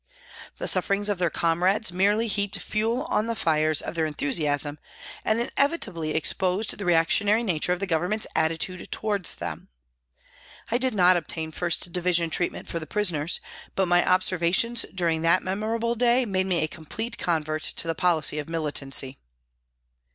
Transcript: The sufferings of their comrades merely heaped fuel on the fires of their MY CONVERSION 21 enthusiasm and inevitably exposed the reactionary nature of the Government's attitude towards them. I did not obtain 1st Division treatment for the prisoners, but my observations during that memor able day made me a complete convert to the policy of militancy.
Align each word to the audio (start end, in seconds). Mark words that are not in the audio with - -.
The 0.57 0.67
sufferings 0.67 1.09
of 1.09 1.19
their 1.19 1.29
comrades 1.29 1.91
merely 1.91 2.25
heaped 2.25 2.57
fuel 2.57 3.03
on 3.03 3.27
the 3.27 3.35
fires 3.35 3.83
of 3.83 3.93
their 3.93 4.05
MY 4.07 4.13
CONVERSION 4.13 4.37
21 4.39 4.47
enthusiasm 4.49 4.79
and 5.23 5.39
inevitably 5.39 6.15
exposed 6.15 6.75
the 6.75 6.85
reactionary 6.85 7.43
nature 7.43 7.71
of 7.71 7.79
the 7.79 7.85
Government's 7.85 8.25
attitude 8.35 8.91
towards 8.91 9.35
them. 9.35 9.69
I 10.71 10.79
did 10.79 10.95
not 10.95 11.17
obtain 11.17 11.51
1st 11.51 11.91
Division 11.91 12.31
treatment 12.31 12.67
for 12.67 12.79
the 12.79 12.87
prisoners, 12.87 13.39
but 13.75 13.85
my 13.85 14.03
observations 14.03 14.87
during 14.91 15.21
that 15.21 15.43
memor 15.43 15.75
able 15.75 15.93
day 15.93 16.25
made 16.25 16.47
me 16.47 16.63
a 16.63 16.67
complete 16.67 17.19
convert 17.19 17.61
to 17.61 17.87
the 17.87 17.93
policy 17.93 18.39
of 18.39 18.49
militancy. 18.49 19.19